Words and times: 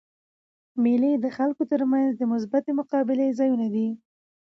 مېلې 0.83 1.11
د 1.23 1.25
خلکو 1.37 1.63
تر 1.71 1.81
منځ 1.91 2.09
د 2.15 2.21
مثبتي 2.33 2.71
مقابلې 2.79 3.35
ځایونه 3.39 3.67
دي. 3.75 3.87